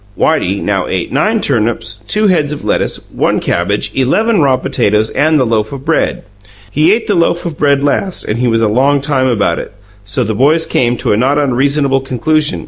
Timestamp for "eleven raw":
3.95-4.57